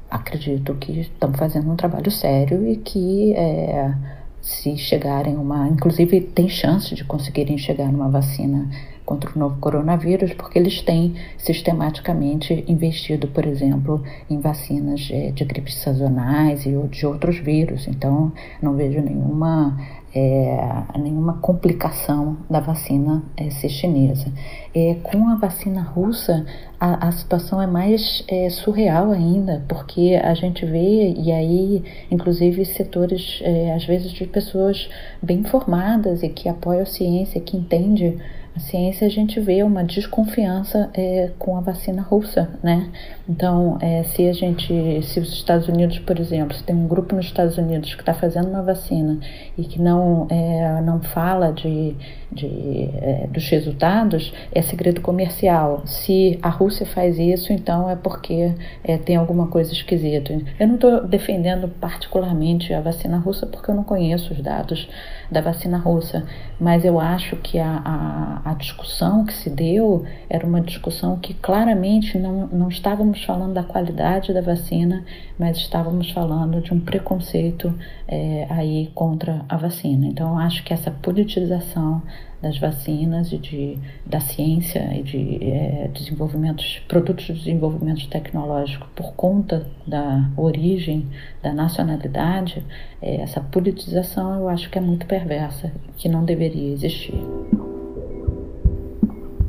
acredito 0.10 0.74
que 0.76 1.02
estão 1.02 1.32
fazendo 1.34 1.72
um 1.72 1.76
trabalho 1.76 2.10
sério 2.10 2.68
e 2.68 2.78
que 2.78 3.34
é, 3.34 3.94
se 4.42 4.76
chegarem 4.78 5.38
uma, 5.38 5.68
inclusive 5.68 6.22
tem 6.22 6.50
chance 6.50 6.96
de 6.96 7.04
conseguirem 7.04 7.58
chegar 7.58 7.92
numa 7.92 8.10
vacina 8.10 8.70
contra 9.06 9.32
o 9.36 9.40
novo 9.40 9.58
coronavírus, 9.60 10.34
porque 10.34 10.58
eles 10.58 10.82
têm 10.82 11.16
sistematicamente 11.38 12.64
investido, 12.68 13.28
por 13.28 13.46
exemplo, 13.46 14.02
em 14.30 14.40
vacinas 14.40 15.10
é, 15.12 15.32
de 15.32 15.44
gripes 15.44 15.76
sazonais 15.76 16.66
e 16.66 16.72
de 16.88 17.06
outros 17.06 17.38
vírus. 17.38 17.88
Então, 17.88 18.32
não 18.62 18.76
vejo 18.76 19.02
nenhuma 19.02 19.78
é, 20.14 20.84
nenhuma 21.00 21.38
complicação 21.38 22.38
da 22.50 22.60
vacina 22.60 23.24
é, 23.38 23.50
chinesa. 23.50 24.32
É, 24.74 24.96
com 25.04 25.30
a 25.30 25.36
vacina 25.36 25.82
russa, 25.82 26.46
a, 26.80 27.08
a 27.08 27.12
situação 27.12 27.62
é 27.62 27.68
mais 27.68 28.24
é, 28.28 28.50
surreal 28.50 29.12
ainda, 29.12 29.64
porque 29.68 30.20
a 30.22 30.34
gente 30.34 30.66
vê, 30.66 31.14
e 31.18 31.32
aí, 31.32 31.84
inclusive, 32.10 32.66
setores, 32.66 33.40
é, 33.42 33.74
às 33.74 33.86
vezes, 33.86 34.12
de 34.12 34.26
pessoas 34.26 34.90
bem 35.22 35.44
formadas 35.44 36.24
e 36.24 36.30
que 36.30 36.50
apoiam 36.50 36.84
a 36.84 36.86
ciência, 36.86 37.40
que 37.40 37.56
entendem 37.56 38.20
a 38.56 38.60
ciência 38.60 39.08
a 39.08 39.10
gente 39.10 39.40
vê 39.40 39.64
uma 39.64 39.84
desconfiança 39.84 40.90
é, 40.94 41.32
com 41.40 41.56
a 41.56 41.62
vacina 41.62 42.02
russa, 42.02 42.50
né? 42.62 42.90
Então, 43.28 43.78
é, 43.80 44.04
se 44.04 44.28
a 44.28 44.34
gente, 44.34 45.02
se 45.04 45.22
os 45.22 45.32
Estados 45.32 45.70
Unidos, 45.70 46.00
por 46.00 46.20
exemplo, 46.20 46.54
se 46.56 46.64
tem 46.64 46.76
um 46.76 46.86
grupo 46.86 47.16
nos 47.16 47.28
Estados 47.28 47.58
Unidos 47.58 47.96
que 47.96 48.02
está 48.02 48.14
fazendo 48.14 48.50
uma 48.50 48.62
vacina 48.62 49.20
e 49.58 49.64
que 49.64 49.82
não 49.82 50.28
é, 50.30 50.82
não 50.82 51.02
fala 51.02 51.54
de, 51.54 51.96
de 52.30 52.90
é, 53.02 53.28
dos 53.28 53.48
resultados, 53.48 54.34
é 54.52 54.62
segredo 54.62 55.00
comercial. 55.00 55.84
Se 55.86 56.38
a 56.42 56.50
Rússia 56.50 56.86
faz 56.86 57.18
isso, 57.18 57.54
então 57.54 57.90
é 57.90 57.96
porque 57.96 58.54
é, 58.84 58.98
tem 58.98 59.16
alguma 59.16 59.48
coisa 59.48 59.72
esquisita. 59.72 60.38
Eu 60.60 60.68
não 60.68 60.76
estou 60.76 61.08
defendendo 61.08 61.70
particularmente 61.70 62.74
a 62.74 62.82
vacina 62.82 63.18
russa 63.18 63.48
porque 63.48 63.72
eu 63.72 63.76
não 63.76 63.84
conheço 63.86 64.34
os 64.34 64.42
dados 64.42 64.90
da 65.32 65.40
vacina 65.40 65.78
russa, 65.78 66.26
mas 66.60 66.84
eu 66.84 67.00
acho 67.00 67.38
que 67.38 67.58
a, 67.58 67.82
a, 67.86 68.41
a 68.44 68.54
discussão 68.54 69.26
que 69.26 69.34
se 69.34 69.50
deu 69.50 70.06
era 70.30 70.46
uma 70.46 70.62
discussão 70.62 71.18
que 71.18 71.34
claramente 71.34 72.18
não, 72.18 72.48
não 72.48 72.70
estávamos 72.70 73.24
falando 73.24 73.54
da 73.54 73.64
qualidade 73.64 74.34
da 74.34 74.42
vacina, 74.42 75.04
mas 75.38 75.58
estávamos 75.58 76.12
falando 76.12 76.62
de 76.62 76.74
um 76.74 76.80
preconceito 76.80 77.74
é, 78.08 78.48
aí 78.50 78.92
contra 78.94 79.46
a 79.48 79.58
vacina. 79.58 80.08
Então, 80.08 80.38
acho 80.38 80.64
que 80.64 80.74
essa 80.74 80.92
politização 80.92 82.02
das 82.42 82.58
vacinas 82.58 83.32
e 83.32 83.38
de, 83.38 83.78
da 84.06 84.20
ciência 84.20 84.80
e 84.98 85.04
de 85.04 85.40
é, 85.44 85.90
desenvolvimentos, 85.94 86.80
produtos 86.88 87.26
de 87.26 87.34
desenvolvimento 87.34 88.10
tecnológico 88.10 88.88
por 88.96 89.14
conta 89.14 89.68
da 89.86 90.30
origem, 90.36 91.08
da 91.44 91.54
nacionalidade, 91.54 92.66
é, 93.02 93.18
essa 93.22 93.40
politização 93.40 94.40
eu 94.40 94.50
acho 94.50 94.70
que 94.70 94.78
é 94.78 94.82
muito 94.82 95.06
perversa, 95.06 95.72
que 95.98 96.10
não 96.10 96.26
deveria 96.26 96.74
existir. 96.74 97.14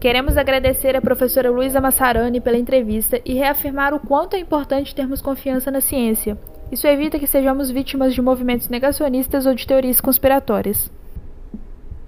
Queremos 0.03 0.37
agradecer 0.37 0.97
a 0.97 1.01
professora 1.01 1.49
Luísa 1.49 1.81
Massarani 1.81 2.41
pela 2.41 2.59
entrevista 2.59 3.21
e 3.25 3.35
reafirmar 3.35 3.95
o 3.95 4.01
quanto 4.01 4.35
é 4.35 4.41
importante 4.41 4.93
termos 4.93 5.23
confiança 5.23 5.71
na 5.71 5.81
ciência. 5.81 6.37
Isso 6.73 6.89
evita 6.89 7.21
que 7.21 7.27
sejamos 7.29 7.71
vítimas 7.71 8.13
de 8.13 8.21
movimentos 8.21 8.69
negacionistas 8.69 9.47
ou 9.47 9.55
de 9.55 9.65
teorias 9.65 10.01
conspiratórias. 10.01 10.91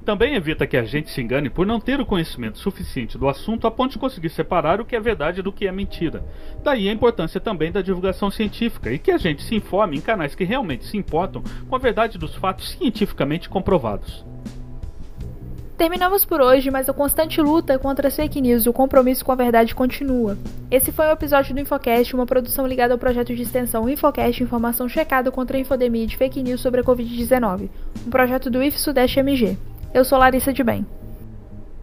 Também 0.04 0.34
evita 0.34 0.66
que 0.66 0.76
a 0.76 0.82
gente 0.82 1.08
se 1.08 1.22
engane 1.22 1.48
por 1.48 1.64
não 1.64 1.78
ter 1.78 2.00
o 2.00 2.04
conhecimento 2.04 2.58
suficiente 2.58 3.16
do 3.16 3.28
assunto 3.28 3.64
a 3.64 3.70
ponto 3.70 3.92
de 3.92 3.98
conseguir 4.00 4.30
separar 4.30 4.80
o 4.80 4.84
que 4.84 4.96
é 4.96 5.00
verdade 5.00 5.40
do 5.40 5.52
que 5.52 5.64
é 5.64 5.70
mentira. 5.70 6.24
Daí 6.64 6.88
a 6.88 6.92
importância 6.92 7.40
também 7.40 7.70
da 7.70 7.80
divulgação 7.80 8.28
científica 8.28 8.90
e 8.90 8.98
que 8.98 9.12
a 9.12 9.18
gente 9.18 9.40
se 9.44 9.54
informe 9.54 9.98
em 9.98 10.00
canais 10.00 10.34
que 10.34 10.42
realmente 10.42 10.84
se 10.84 10.96
importam 10.96 11.44
com 11.68 11.76
a 11.76 11.78
verdade 11.78 12.18
dos 12.18 12.34
fatos 12.34 12.70
cientificamente 12.70 13.48
comprovados. 13.48 14.24
Terminamos 15.76 16.24
por 16.24 16.40
hoje, 16.40 16.70
mas 16.70 16.88
a 16.88 16.92
constante 16.92 17.40
luta 17.40 17.78
contra 17.80 18.06
as 18.06 18.14
fake 18.14 18.40
news 18.40 18.64
e 18.64 18.68
o 18.68 18.72
compromisso 18.72 19.24
com 19.24 19.32
a 19.32 19.34
verdade 19.34 19.74
continua. 19.74 20.38
Esse 20.70 20.92
foi 20.92 21.06
o 21.06 21.08
um 21.08 21.12
episódio 21.12 21.52
do 21.52 21.60
Infocast, 21.60 22.14
uma 22.14 22.26
produção 22.26 22.64
ligada 22.64 22.94
ao 22.94 22.98
projeto 22.98 23.34
de 23.34 23.42
extensão 23.42 23.88
Infocast 23.88 24.40
Informação 24.40 24.88
Checada 24.88 25.32
contra 25.32 25.56
a 25.56 25.60
Infodemia 25.60 26.06
de 26.06 26.16
Fake 26.16 26.42
News 26.42 26.60
sobre 26.60 26.80
a 26.80 26.84
Covid-19, 26.84 27.68
um 28.06 28.10
projeto 28.10 28.48
do 28.48 28.62
IF 28.62 28.78
Sudeste 28.78 29.18
MG. 29.18 29.58
Eu 29.92 30.04
sou 30.04 30.16
Larissa 30.16 30.52
de 30.52 30.62
Bem. 30.62 30.86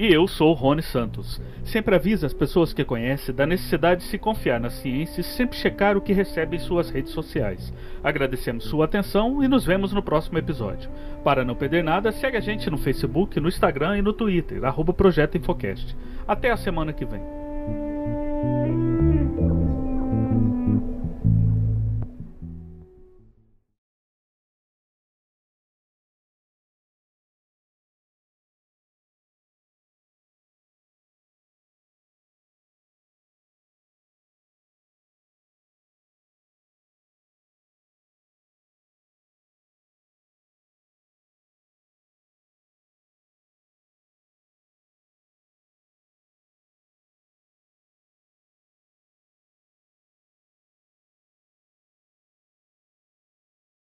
E 0.02 0.12
eu 0.12 0.28
sou 0.28 0.52
Rony 0.54 0.82
Santos. 0.82 1.40
Sempre 1.64 1.94
avisa 1.94 2.26
as 2.26 2.34
pessoas 2.34 2.74
que 2.74 2.84
conhece 2.84 3.32
da 3.32 3.46
necessidade 3.46 4.02
de 4.02 4.08
se 4.08 4.18
confiar 4.18 4.60
na 4.60 4.72
ciência 4.72 5.22
e 5.22 5.24
sempre 5.24 5.56
checar 5.56 5.96
o 5.96 6.02
que 6.02 6.12
recebe 6.12 6.56
em 6.56 6.60
suas 6.60 6.90
redes 6.90 7.12
sociais. 7.12 7.72
Agradecemos 8.04 8.64
sua 8.64 8.86
atenção 8.86 9.44
e 9.44 9.48
nos 9.48 9.64
vemos 9.64 9.94
no 9.94 10.02
próximo 10.02 10.40
episódio. 10.40 10.90
Para 11.24 11.46
não 11.46 11.54
perder 11.54 11.84
nada, 11.84 12.12
segue 12.12 12.36
a 12.36 12.42
gente 12.42 12.68
no 12.68 12.80
Facebook, 12.80 13.40
no 13.40 13.48
Instagram 13.48 14.00
e 14.00 14.02
no 14.02 14.12
Twitter, 14.12 14.66
arroba 14.66 14.92
Projeto 14.92 15.38
Infocast. 15.38 15.96
Até 16.28 16.50
a 16.50 16.58
semana 16.58 16.92
que 16.94 17.06
vem. 17.06 17.22